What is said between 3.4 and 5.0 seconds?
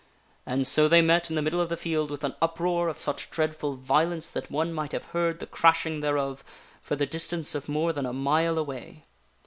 ful violence that one might